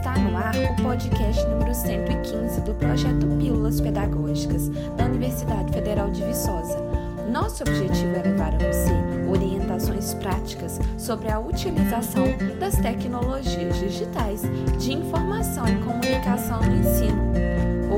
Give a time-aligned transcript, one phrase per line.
[0.00, 6.24] Está no ar o podcast número 115 do projeto Pílulas Pedagógicas da Universidade Federal de
[6.24, 6.78] Viçosa.
[7.30, 8.94] Nosso objetivo é levar a você
[9.28, 12.24] orientações práticas sobre a utilização
[12.58, 14.40] das tecnologias digitais
[14.78, 17.22] de informação e comunicação no ensino.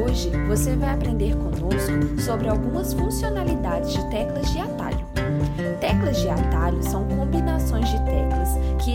[0.05, 5.07] Hoje você vai aprender conosco sobre algumas funcionalidades de teclas de atalho.
[5.81, 8.51] Teclas de atalho são combinações de teclas
[8.85, 8.92] que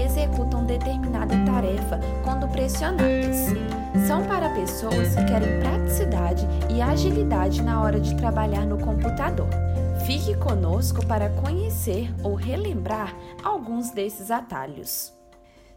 [2.58, 4.08] quando pressionadas.
[4.08, 6.44] São para pessoas que querem praticidade
[6.74, 9.48] e agilidade na hora de trabalhar no computador.
[10.06, 15.14] Fique conosco para conhecer ou relembrar alguns desses atalhos.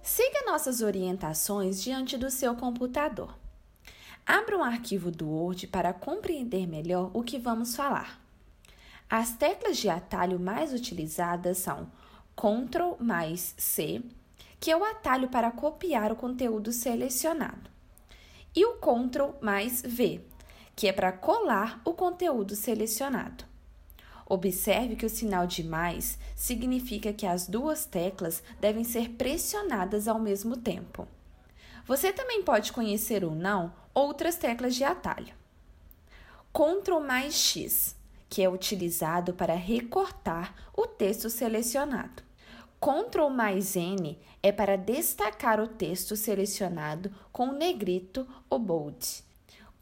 [0.02, 3.36] Siga nossas orientações diante do seu computador.
[4.26, 8.20] Abra um arquivo do Word para compreender melhor o que vamos falar.
[9.08, 11.88] As teclas de atalho mais utilizadas são
[12.36, 14.02] Ctrl mais C,
[14.60, 17.70] que o atalho para copiar o conteúdo selecionado,
[18.54, 20.20] e o Ctrl mais V,
[20.76, 23.44] que é para colar o conteúdo selecionado.
[24.26, 30.20] Observe que o sinal de mais significa que as duas teclas devem ser pressionadas ao
[30.20, 31.08] mesmo tempo.
[31.86, 35.34] Você também pode conhecer ou não outras teclas de atalho.
[36.52, 37.96] Ctrl mais X,
[38.28, 42.29] que é utilizado para recortar o texto selecionado.
[42.80, 49.22] Ctrl mais N é para destacar o texto selecionado com negrito ou bold.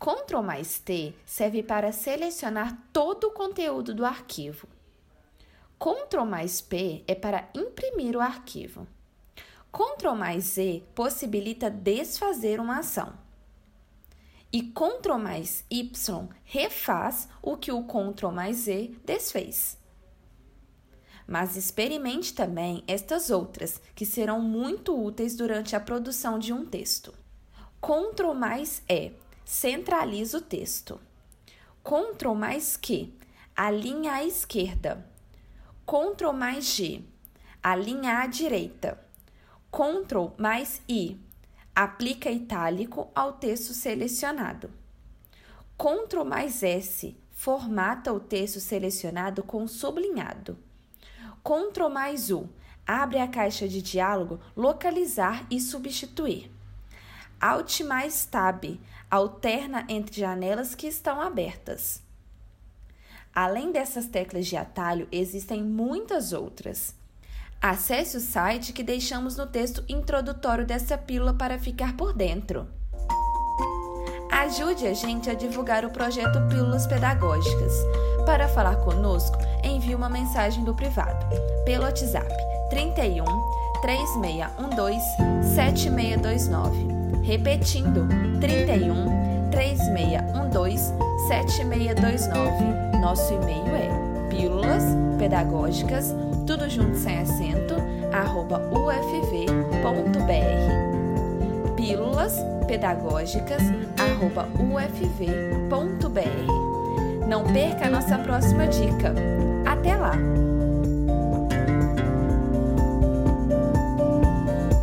[0.01, 4.67] Ctrl mais T serve para selecionar todo o conteúdo do arquivo.
[5.79, 8.85] Ctrl mais P é para imprimir o arquivo.
[9.71, 13.12] Ctrl mais Z possibilita desfazer uma ação.
[14.53, 19.79] E Ctrl mais Y refaz o que o Ctrl mais Z desfez.
[21.29, 27.12] Mas experimente também estas outras, que serão muito úteis durante a produção de um texto.
[27.83, 29.12] Ctrl mais E
[29.44, 30.99] centraliza o texto.
[31.84, 33.12] Ctrl mais Q
[33.55, 35.06] alinha à esquerda.
[35.87, 37.03] Ctrl mais G
[37.62, 38.99] alinha à direita.
[39.71, 41.21] Ctrl mais I
[41.75, 44.71] aplica itálico ao texto selecionado.
[45.77, 50.59] Ctrl mais S formata o texto selecionado com sublinhado.
[51.48, 52.47] Ctrl mais U
[52.86, 56.53] abre a caixa de diálogo localizar e substituir.
[57.41, 58.78] Alt mais Tab
[59.10, 62.03] alterna entre janelas que estão abertas.
[63.34, 66.94] Além dessas teclas de atalho, existem muitas outras.
[67.62, 72.69] Acesse o site que deixamos no texto introdutório dessa pílula para ficar por dentro.
[74.38, 77.72] Ajude a gente a divulgar o projeto Pílulas Pedagógicas.
[78.25, 81.26] Para falar conosco, envie uma mensagem do privado
[81.65, 82.32] pelo WhatsApp
[82.71, 83.25] 31
[83.82, 85.04] 3612
[85.56, 86.87] 7629.
[87.25, 88.06] Repetindo,
[88.41, 90.94] 31 3612
[91.27, 93.00] 7629.
[93.00, 93.88] Nosso e-mail é
[94.31, 94.84] pílulas
[95.19, 96.15] pedagógicas
[96.47, 97.75] tudo junto sem acento,
[98.12, 99.69] arroba ufv.br.
[101.88, 102.34] Pílulas
[102.66, 103.62] pedagógicas,
[103.97, 106.19] arroba ufv.br.
[107.26, 109.15] Não perca a nossa próxima dica.
[109.65, 110.12] Até lá!